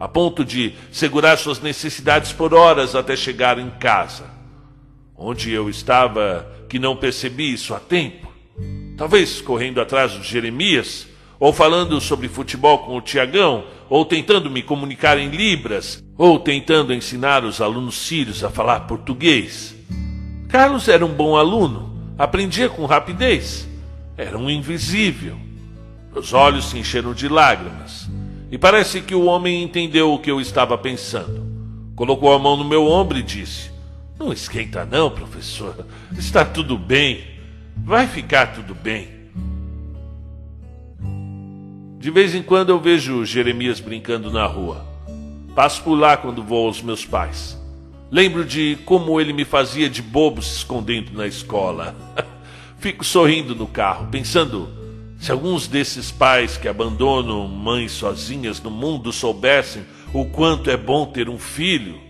a 0.00 0.08
ponto 0.08 0.44
de 0.44 0.74
segurar 0.90 1.38
suas 1.38 1.60
necessidades 1.60 2.32
por 2.32 2.52
horas 2.52 2.96
até 2.96 3.14
chegar 3.14 3.56
em 3.56 3.70
casa. 3.70 4.24
Onde 5.16 5.52
eu 5.52 5.70
estava 5.70 6.50
que 6.68 6.80
não 6.80 6.96
percebi 6.96 7.52
isso 7.52 7.72
a 7.72 7.78
tempo? 7.78 8.28
Talvez 8.96 9.40
correndo 9.40 9.80
atrás 9.80 10.10
de 10.10 10.24
Jeremias, 10.24 11.06
ou 11.38 11.52
falando 11.52 12.00
sobre 12.00 12.28
futebol 12.28 12.80
com 12.80 12.96
o 12.96 13.00
Tiagão, 13.00 13.64
ou 13.88 14.04
tentando 14.04 14.50
me 14.50 14.60
comunicar 14.60 15.16
em 15.16 15.30
Libras, 15.30 16.02
ou 16.18 16.38
tentando 16.38 16.92
ensinar 16.92 17.44
os 17.44 17.60
alunos 17.60 17.94
sírios 17.94 18.42
a 18.42 18.50
falar 18.50 18.80
português. 18.80 19.76
Carlos 20.48 20.88
era 20.88 21.06
um 21.06 21.14
bom 21.14 21.36
aluno, 21.36 22.12
aprendia 22.18 22.68
com 22.68 22.84
rapidez, 22.86 23.68
era 24.16 24.36
um 24.36 24.50
invisível. 24.50 25.49
Meus 26.12 26.32
olhos 26.32 26.70
se 26.70 26.78
encheram 26.78 27.14
de 27.14 27.28
lágrimas, 27.28 28.08
e 28.50 28.58
parece 28.58 29.00
que 29.00 29.14
o 29.14 29.26
homem 29.26 29.62
entendeu 29.62 30.12
o 30.12 30.18
que 30.18 30.30
eu 30.30 30.40
estava 30.40 30.76
pensando. 30.76 31.46
Colocou 31.94 32.32
a 32.32 32.38
mão 32.38 32.56
no 32.56 32.64
meu 32.64 32.86
ombro 32.86 33.16
e 33.18 33.22
disse: 33.22 33.70
Não 34.18 34.32
esquenta, 34.32 34.84
não, 34.84 35.10
professor. 35.10 35.86
Está 36.18 36.44
tudo 36.44 36.76
bem. 36.76 37.24
Vai 37.76 38.08
ficar 38.08 38.48
tudo 38.48 38.74
bem. 38.74 39.08
De 41.98 42.10
vez 42.10 42.34
em 42.34 42.42
quando 42.42 42.70
eu 42.70 42.80
vejo 42.80 43.24
Jeremias 43.24 43.78
brincando 43.78 44.30
na 44.30 44.46
rua. 44.46 44.84
Passo 45.54 45.82
por 45.82 45.94
lá 45.94 46.16
quando 46.16 46.42
vou 46.42 46.66
aos 46.66 46.82
meus 46.82 47.04
pais. 47.04 47.60
Lembro 48.10 48.44
de 48.44 48.78
como 48.84 49.20
ele 49.20 49.32
me 49.32 49.44
fazia 49.44 49.88
de 49.88 50.02
bobo 50.02 50.42
se 50.42 50.56
escondendo 50.56 51.12
na 51.12 51.26
escola. 51.26 51.94
Fico 52.78 53.04
sorrindo 53.04 53.54
no 53.54 53.66
carro, 53.66 54.08
pensando 54.10 54.79
se 55.20 55.30
alguns 55.30 55.68
desses 55.68 56.10
pais 56.10 56.56
que 56.56 56.66
abandonam 56.66 57.46
mães 57.46 57.92
sozinhas 57.92 58.60
no 58.60 58.70
mundo 58.70 59.12
soubessem 59.12 59.84
o 60.12 60.24
quanto 60.24 60.70
é 60.70 60.76
bom 60.76 61.06
ter 61.06 61.28
um 61.28 61.38
filho, 61.38 62.00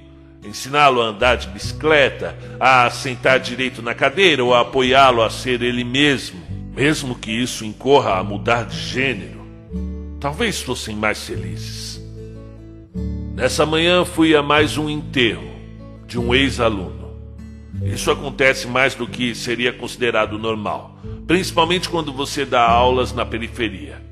ensiná-lo 0.43 1.03
a 1.03 1.07
andar 1.07 1.37
de 1.37 1.49
bicicleta, 1.49 2.35
a 2.59 2.89
sentar 2.89 3.41
direito 3.41 3.83
na 3.83 3.95
cadeira 3.95 4.43
ou 4.43 4.55
a 4.55 4.61
apoiá-lo 4.61 5.23
a 5.23 5.29
ser 5.29 5.61
ele 5.61 5.85
mesmo, 5.85 6.41
mesmo 6.75 7.15
que 7.15 7.31
isso 7.31 7.65
incorra 7.65 8.19
a 8.19 8.25
mudar 8.25 8.65
de 8.65 8.79
gênero 8.79 9.41
talvez 10.21 10.61
fossem 10.61 10.95
mais 10.95 11.25
felizes. 11.25 11.99
Nessa 13.35 13.65
manhã 13.65 14.05
fui 14.05 14.37
a 14.37 14.43
mais 14.43 14.77
um 14.77 14.89
enterro 14.89 15.51
de 16.07 16.19
um 16.19 16.35
ex-aluno. 16.35 17.00
Isso 17.83 18.11
acontece 18.11 18.67
mais 18.67 18.95
do 18.95 19.07
que 19.07 19.35
seria 19.35 19.73
considerado 19.73 20.39
normal, 20.39 20.99
principalmente 21.27 21.89
quando 21.89 22.13
você 22.13 22.45
dá 22.45 22.63
aulas 22.63 23.13
na 23.13 23.25
periferia. 23.25 24.03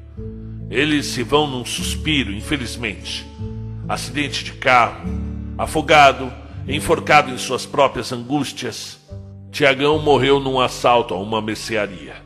Eles 0.70 1.06
se 1.06 1.22
vão 1.22 1.46
num 1.46 1.64
suspiro, 1.64 2.32
infelizmente. 2.32 3.26
Acidente 3.88 4.44
de 4.44 4.52
carro, 4.52 5.08
afogado, 5.56 6.30
enforcado 6.66 7.30
em 7.30 7.38
suas 7.38 7.64
próprias 7.64 8.12
angústias. 8.12 8.98
Tiagão 9.50 9.98
morreu 9.98 10.38
num 10.38 10.60
assalto 10.60 11.14
a 11.14 11.18
uma 11.18 11.40
mercearia. 11.40 12.16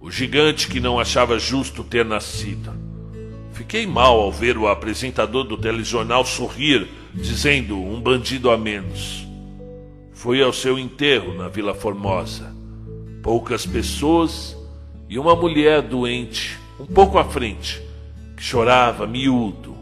O 0.00 0.10
gigante 0.10 0.68
que 0.68 0.80
não 0.80 1.00
achava 1.00 1.38
justo 1.38 1.82
ter 1.82 2.04
nascido. 2.04 2.72
Fiquei 3.52 3.86
mal 3.86 4.20
ao 4.20 4.32
ver 4.32 4.58
o 4.58 4.68
apresentador 4.68 5.44
do 5.44 5.56
telejornal 5.56 6.24
sorrir, 6.24 6.88
dizendo 7.14 7.78
um 7.78 8.00
bandido 8.00 8.50
a 8.50 8.58
menos. 8.58 9.31
Fui 10.22 10.40
ao 10.40 10.52
seu 10.52 10.78
enterro 10.78 11.34
na 11.34 11.48
Vila 11.48 11.74
Formosa. 11.74 12.54
Poucas 13.24 13.66
pessoas 13.66 14.56
e 15.08 15.18
uma 15.18 15.34
mulher 15.34 15.82
doente, 15.82 16.56
um 16.78 16.86
pouco 16.86 17.18
à 17.18 17.24
frente, 17.24 17.82
que 18.36 18.40
chorava 18.40 19.04
miúdo, 19.04 19.76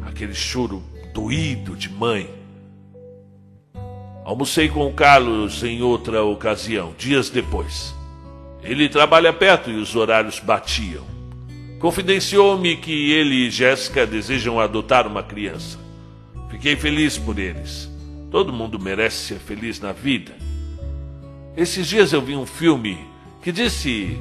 aquele 0.00 0.34
choro 0.34 0.82
doído 1.12 1.76
de 1.76 1.90
mãe. 1.90 2.26
Almocei 4.24 4.70
com 4.70 4.86
o 4.86 4.94
Carlos 4.94 5.62
em 5.62 5.82
outra 5.82 6.24
ocasião, 6.24 6.94
dias 6.96 7.28
depois. 7.28 7.94
Ele 8.62 8.88
trabalha 8.88 9.30
perto 9.30 9.70
e 9.70 9.74
os 9.74 9.94
horários 9.94 10.40
batiam. 10.40 11.04
Confidenciou-me 11.78 12.78
que 12.78 13.12
ele 13.12 13.46
e 13.46 13.50
Jéssica 13.50 14.06
desejam 14.06 14.58
adotar 14.58 15.06
uma 15.06 15.22
criança. 15.22 15.78
Fiquei 16.48 16.76
feliz 16.76 17.18
por 17.18 17.38
eles. 17.38 17.85
Todo 18.30 18.52
mundo 18.52 18.78
merece 18.78 19.28
ser 19.28 19.38
feliz 19.38 19.80
na 19.80 19.92
vida. 19.92 20.32
Esses 21.56 21.86
dias 21.86 22.12
eu 22.12 22.20
vi 22.20 22.36
um 22.36 22.46
filme 22.46 22.98
que 23.42 23.52
disse 23.52 24.18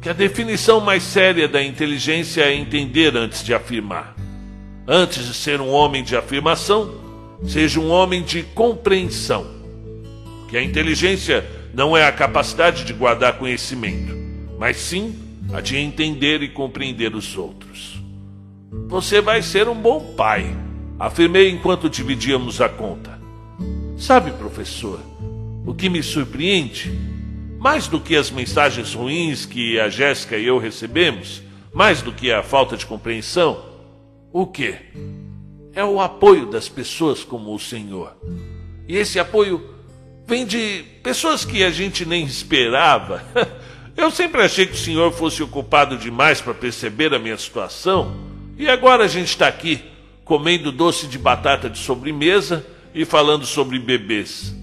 que 0.00 0.08
a 0.08 0.12
definição 0.12 0.80
mais 0.80 1.02
séria 1.02 1.46
da 1.46 1.62
inteligência 1.62 2.42
é 2.42 2.54
entender 2.54 3.16
antes 3.16 3.44
de 3.44 3.54
afirmar. 3.54 4.16
Antes 4.86 5.26
de 5.26 5.34
ser 5.34 5.60
um 5.60 5.68
homem 5.68 6.02
de 6.02 6.16
afirmação, 6.16 6.92
seja 7.46 7.78
um 7.78 7.90
homem 7.90 8.22
de 8.22 8.42
compreensão. 8.42 9.46
Que 10.48 10.56
a 10.56 10.62
inteligência 10.62 11.48
não 11.72 11.96
é 11.96 12.04
a 12.04 12.12
capacidade 12.12 12.84
de 12.84 12.92
guardar 12.92 13.38
conhecimento, 13.38 14.16
mas 14.58 14.76
sim 14.76 15.14
a 15.52 15.60
de 15.60 15.76
entender 15.76 16.42
e 16.42 16.48
compreender 16.48 17.14
os 17.14 17.36
outros. 17.36 18.02
Você 18.88 19.20
vai 19.20 19.42
ser 19.42 19.68
um 19.68 19.74
bom 19.74 20.14
pai, 20.14 20.56
afirmei 20.98 21.50
enquanto 21.50 21.88
dividíamos 21.88 22.60
a 22.60 22.68
conta. 22.68 23.11
Sabe, 24.02 24.32
professor, 24.32 24.98
o 25.64 25.72
que 25.72 25.88
me 25.88 26.02
surpreende? 26.02 26.90
Mais 27.60 27.86
do 27.86 28.00
que 28.00 28.16
as 28.16 28.32
mensagens 28.32 28.94
ruins 28.94 29.46
que 29.46 29.78
a 29.78 29.88
Jéssica 29.88 30.36
e 30.36 30.44
eu 30.44 30.58
recebemos, 30.58 31.40
mais 31.72 32.02
do 32.02 32.12
que 32.12 32.32
a 32.32 32.42
falta 32.42 32.76
de 32.76 32.84
compreensão, 32.84 33.64
o 34.32 34.44
que? 34.44 34.74
É 35.72 35.84
o 35.84 36.00
apoio 36.00 36.46
das 36.46 36.68
pessoas 36.68 37.22
como 37.22 37.54
o 37.54 37.60
Senhor. 37.60 38.16
E 38.88 38.96
esse 38.96 39.20
apoio 39.20 39.64
vem 40.26 40.44
de 40.44 40.84
pessoas 41.00 41.44
que 41.44 41.62
a 41.62 41.70
gente 41.70 42.04
nem 42.04 42.24
esperava. 42.24 43.22
Eu 43.96 44.10
sempre 44.10 44.42
achei 44.42 44.66
que 44.66 44.72
o 44.72 44.76
senhor 44.76 45.12
fosse 45.12 45.42
ocupado 45.42 45.96
demais 45.96 46.40
para 46.40 46.54
perceber 46.54 47.14
a 47.14 47.20
minha 47.20 47.36
situação, 47.36 48.16
e 48.58 48.68
agora 48.68 49.04
a 49.04 49.08
gente 49.08 49.28
está 49.28 49.46
aqui, 49.46 49.80
comendo 50.24 50.72
doce 50.72 51.06
de 51.06 51.18
batata 51.18 51.70
de 51.70 51.78
sobremesa 51.78 52.66
e 52.94 53.04
falando 53.04 53.46
sobre 53.46 53.78
bebês. 53.78 54.54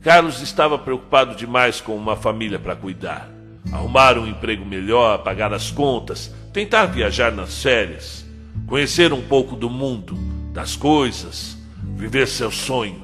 Carlos 0.00 0.40
estava 0.40 0.78
preocupado 0.78 1.34
demais 1.34 1.80
com 1.80 1.94
uma 1.94 2.16
família 2.16 2.58
para 2.58 2.74
cuidar. 2.74 3.30
Arrumar 3.70 4.18
um 4.18 4.26
emprego 4.26 4.64
melhor, 4.64 5.18
pagar 5.22 5.52
as 5.52 5.70
contas, 5.70 6.34
tentar 6.52 6.86
viajar 6.86 7.30
nas 7.30 7.62
férias, 7.62 8.24
conhecer 8.66 9.12
um 9.12 9.20
pouco 9.20 9.54
do 9.54 9.68
mundo, 9.68 10.16
das 10.52 10.74
coisas, 10.74 11.56
viver 11.96 12.26
seu 12.26 12.50
sonho. 12.50 13.02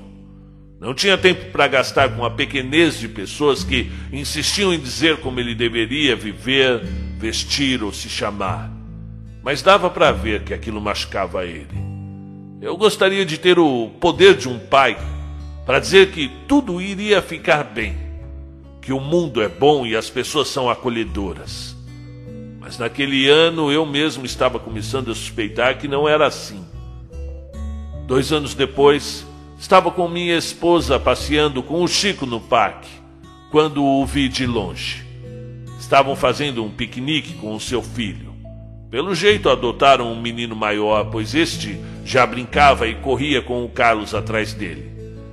Não 0.80 0.94
tinha 0.94 1.16
tempo 1.16 1.50
para 1.52 1.68
gastar 1.68 2.16
com 2.16 2.24
a 2.24 2.30
pequenez 2.30 2.98
de 2.98 3.08
pessoas 3.08 3.62
que 3.62 3.90
insistiam 4.12 4.72
em 4.72 4.80
dizer 4.80 5.18
como 5.18 5.38
ele 5.38 5.54
deveria 5.54 6.16
viver, 6.16 6.82
vestir 7.18 7.82
ou 7.82 7.92
se 7.92 8.08
chamar. 8.08 8.70
Mas 9.42 9.62
dava 9.62 9.88
para 9.88 10.12
ver 10.12 10.42
que 10.42 10.52
aquilo 10.52 10.80
machucava 10.80 11.44
ele. 11.44 11.85
Eu 12.66 12.76
gostaria 12.76 13.24
de 13.24 13.38
ter 13.38 13.58
o 13.58 13.90
poder 14.00 14.36
de 14.36 14.48
um 14.48 14.58
pai 14.58 14.98
para 15.64 15.78
dizer 15.78 16.10
que 16.10 16.30
tudo 16.48 16.80
iria 16.80 17.22
ficar 17.22 17.64
bem, 17.64 17.96
que 18.82 18.92
o 18.92 19.00
mundo 19.00 19.40
é 19.40 19.48
bom 19.48 19.86
e 19.86 19.96
as 19.96 20.10
pessoas 20.10 20.48
são 20.48 20.68
acolhedoras. 20.68 21.76
Mas 22.60 22.78
naquele 22.78 23.28
ano 23.28 23.70
eu 23.70 23.86
mesmo 23.86 24.26
estava 24.26 24.58
começando 24.58 25.10
a 25.10 25.14
suspeitar 25.14 25.78
que 25.78 25.86
não 25.86 26.08
era 26.08 26.26
assim. 26.26 26.64
Dois 28.06 28.32
anos 28.32 28.54
depois, 28.54 29.24
Estava 29.58 29.90
com 29.90 30.06
minha 30.06 30.36
esposa 30.36 31.00
passeando 31.00 31.62
com 31.62 31.82
o 31.82 31.88
Chico 31.88 32.26
no 32.26 32.38
parque, 32.38 32.90
quando 33.50 33.82
o 33.82 34.04
vi 34.04 34.28
de 34.28 34.46
longe. 34.46 35.04
Estavam 35.80 36.14
fazendo 36.14 36.62
um 36.62 36.70
piquenique 36.70 37.32
com 37.34 37.54
o 37.54 37.60
seu 37.60 37.82
filho. 37.82 38.25
Pelo 38.96 39.14
jeito 39.14 39.50
adotaram 39.50 40.10
um 40.10 40.18
menino 40.18 40.56
maior, 40.56 41.10
pois 41.10 41.34
este 41.34 41.78
já 42.02 42.26
brincava 42.26 42.88
e 42.88 42.94
corria 42.94 43.42
com 43.42 43.62
o 43.62 43.68
Carlos 43.68 44.14
atrás 44.14 44.54
dele. 44.54 44.90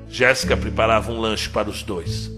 Jéssica 0.10 0.58
preparava 0.58 1.14
um 1.14 1.18
lanche 1.18 1.48
para 1.48 1.70
os 1.70 1.82
dois. 1.82 2.30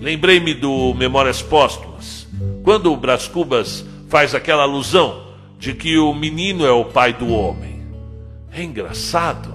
Lembrei-me 0.00 0.52
do 0.52 0.92
Memórias 0.94 1.40
Póstumas, 1.40 2.26
quando 2.64 2.92
o 2.92 2.96
Brás 2.96 3.28
Cubas 3.28 3.86
faz 4.08 4.34
aquela 4.34 4.64
alusão 4.64 5.28
de 5.60 5.74
que 5.74 5.96
o 5.96 6.12
menino 6.12 6.66
é 6.66 6.72
o 6.72 6.86
pai 6.86 7.12
do 7.12 7.28
homem. 7.28 7.80
É 8.50 8.60
engraçado 8.60 9.54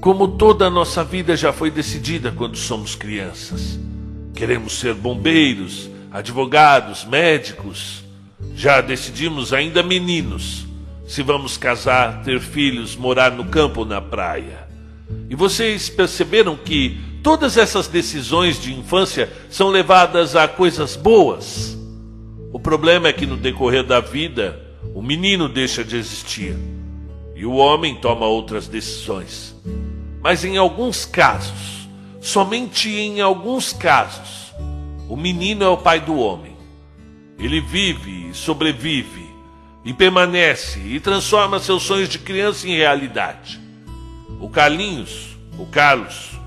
como 0.00 0.26
toda 0.26 0.66
a 0.66 0.70
nossa 0.70 1.04
vida 1.04 1.36
já 1.36 1.52
foi 1.52 1.70
decidida 1.70 2.32
quando 2.32 2.56
somos 2.56 2.96
crianças. 2.96 3.78
Queremos 4.34 4.80
ser 4.80 4.94
bombeiros, 4.94 5.88
advogados, 6.10 7.04
médicos. 7.04 7.99
Já 8.54 8.80
decidimos, 8.80 9.52
ainda 9.52 9.82
meninos, 9.82 10.66
se 11.06 11.22
vamos 11.22 11.56
casar, 11.56 12.22
ter 12.22 12.40
filhos, 12.40 12.96
morar 12.96 13.32
no 13.32 13.44
campo 13.46 13.80
ou 13.80 13.86
na 13.86 14.00
praia. 14.00 14.68
E 15.28 15.34
vocês 15.34 15.88
perceberam 15.88 16.56
que 16.56 17.00
todas 17.22 17.56
essas 17.56 17.88
decisões 17.88 18.60
de 18.60 18.72
infância 18.72 19.30
são 19.48 19.68
levadas 19.68 20.36
a 20.36 20.46
coisas 20.46 20.96
boas? 20.96 21.76
O 22.52 22.58
problema 22.58 23.08
é 23.08 23.12
que 23.12 23.26
no 23.26 23.36
decorrer 23.36 23.84
da 23.84 24.00
vida, 24.00 24.60
o 24.94 25.02
menino 25.02 25.48
deixa 25.48 25.84
de 25.84 25.96
existir 25.96 26.56
e 27.40 27.46
o 27.46 27.54
homem 27.54 27.94
toma 27.94 28.26
outras 28.26 28.68
decisões. 28.68 29.56
Mas 30.20 30.44
em 30.44 30.58
alguns 30.58 31.06
casos, 31.06 31.88
somente 32.20 32.90
em 32.90 33.20
alguns 33.20 33.72
casos, 33.72 34.52
o 35.08 35.16
menino 35.16 35.64
é 35.64 35.68
o 35.68 35.78
pai 35.78 36.00
do 36.00 36.16
homem. 36.16 36.49
Ele 37.40 37.60
vive 37.60 38.20
sobrevive 38.34 39.30
e 39.84 39.92
permanece 39.92 40.78
e 40.78 41.00
transforma 41.00 41.58
seus 41.58 41.82
sonhos 41.82 42.08
de 42.08 42.18
criança 42.18 42.68
em 42.68 42.76
realidade. 42.76 43.60
O 44.40 44.48
Carlinhos, 44.48 45.36
o 45.58 45.66
Carlos, 45.66 46.38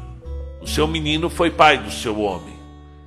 o 0.62 0.67
seu 0.67 0.88
menino 0.88 1.29
foi 1.29 1.49
pai 1.49 1.77
do 1.77 1.91
seu 1.91 2.19
homem, 2.19 2.56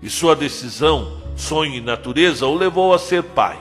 e 0.03 0.11
sua 0.11 0.37
decisão, 0.37 1.23
sonho 1.37 1.75
e 1.75 1.81
natureza 1.81 2.47
o 2.47 2.55
levou 2.55 2.93
a 2.93 2.99
ser 2.99 3.23
pai, 3.23 3.59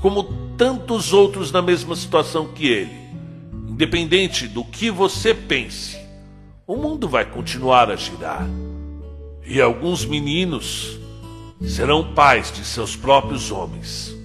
como 0.00 0.24
tantos 0.56 1.12
outros 1.12 1.52
na 1.52 1.60
mesma 1.60 1.94
situação 1.94 2.48
que 2.48 2.66
ele. 2.66 3.06
Independente 3.68 4.48
do 4.48 4.64
que 4.64 4.90
você 4.90 5.34
pense, 5.34 5.98
o 6.66 6.76
mundo 6.76 7.08
vai 7.08 7.24
continuar 7.24 7.90
a 7.90 7.96
girar. 7.96 8.48
E 9.44 9.60
alguns 9.60 10.04
meninos 10.04 10.98
serão 11.62 12.14
pais 12.14 12.50
de 12.50 12.64
seus 12.64 12.96
próprios 12.96 13.50
homens. 13.50 14.15